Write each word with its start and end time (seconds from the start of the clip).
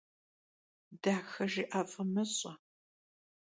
Daxejjı'e 1.01 1.81
f'ı 1.91 2.03
mış'e. 2.13 2.53